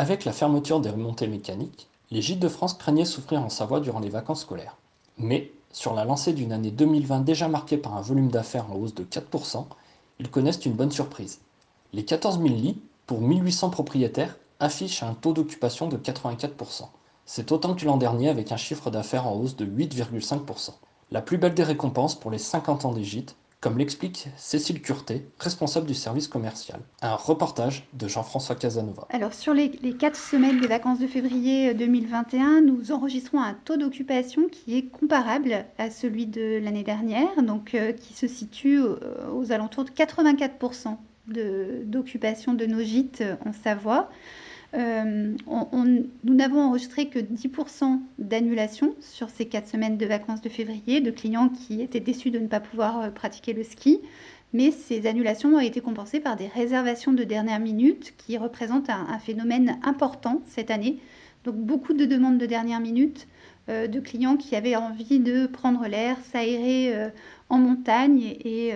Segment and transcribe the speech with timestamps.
[0.00, 4.00] Avec la fermeture des remontées mécaniques, les gîtes de France craignaient souffrir en Savoie durant
[4.00, 4.78] les vacances scolaires.
[5.18, 8.94] Mais, sur la lancée d'une année 2020 déjà marquée par un volume d'affaires en hausse
[8.94, 9.66] de 4%,
[10.18, 11.40] ils connaissent une bonne surprise.
[11.92, 16.84] Les 14 000 lits, pour 1800 propriétaires, affichent un taux d'occupation de 84%.
[17.26, 20.70] C'est autant que l'an dernier avec un chiffre d'affaires en hausse de 8,5%.
[21.10, 25.26] La plus belle des récompenses pour les 50 ans des gîtes, comme l'explique Cécile Curté,
[25.38, 26.80] responsable du service commercial.
[27.02, 29.06] Un reportage de Jean-François Casanova.
[29.10, 34.48] Alors sur les, quatre semaines des vacances de février 2021, nous enregistrons un taux d'occupation
[34.48, 38.96] qui est comparable à celui de l'année dernière, donc euh, qui se situe aux,
[39.34, 40.96] aux alentours de 84%
[41.84, 44.10] d'occupation de nos gîtes en Savoie.
[44.74, 45.36] Euh,
[46.24, 51.10] nous n'avons enregistré que 10% d'annulation sur ces 4 semaines de vacances de février, de
[51.10, 54.00] clients qui étaient déçus de ne pas pouvoir euh, pratiquer le ski.
[54.52, 59.18] Mais ces annulations ont été compensées par des réservations de dernière minute qui représentent un,
[59.18, 60.98] phénomène important cette année.
[61.44, 63.26] Donc beaucoup de demandes de dernière minute
[63.68, 66.92] euh, de clients qui avaient envie de prendre l'air, s'aérer
[67.48, 68.72] en montagne et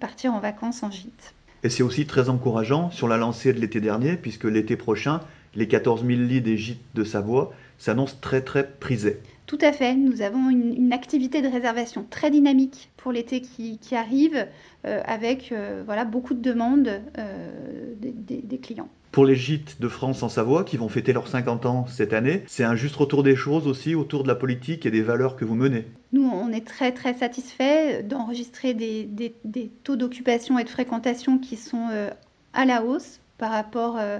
[0.00, 1.34] partir en vacances en gîte.
[1.64, 5.20] Et c'est aussi très encourageant sur la lancée de l'été dernier, puisque l'été prochain,
[5.54, 9.18] les 14 000 lits des gîtes de Savoie s'annoncent très très prisés.
[9.46, 13.78] Tout à fait, nous avons une, une activité de réservation très dynamique pour l'été qui,
[13.78, 14.46] qui, arrive,
[14.86, 18.88] euh, avec euh, voilà, beaucoup de demandes euh, des, des, des clients.
[19.14, 22.42] Pour les gîtes de France en Savoie qui vont fêter leurs 50 ans cette année,
[22.48, 25.44] c'est un juste retour des choses aussi autour de la politique et des valeurs que
[25.44, 25.86] vous menez.
[26.12, 31.38] Nous, on est très très satisfaits d'enregistrer des, des, des, taux d'occupation et de fréquentation
[31.38, 32.10] qui sont euh,
[32.54, 34.18] à la hausse par rapport euh,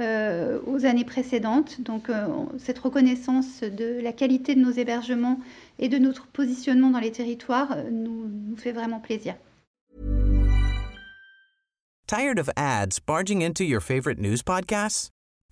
[0.00, 1.80] euh, aux années précédentes.
[1.80, 2.26] Donc euh,
[2.58, 5.38] cette reconnaissance de la qualité de nos hébergements
[5.78, 9.34] et de notre positionnement dans les territoires euh, nous, nous fait vraiment plaisir.
[12.06, 15.08] Tired of ads barging into your favorite news podcasts?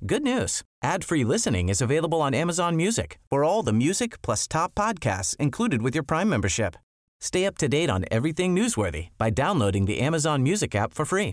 [0.07, 0.63] Good news.
[0.83, 3.19] Ad-free listening is available on Amazon Music.
[3.31, 6.77] For all the music plus top podcasts included with your Prime membership.
[7.21, 11.33] Stay up to date on everything newsworthy by downloading the Amazon Music app for free